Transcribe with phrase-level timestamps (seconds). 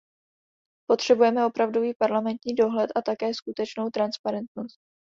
[0.89, 4.79] Potřebujeme opravdový parlamentní dohled a také skutečnou transparentnost.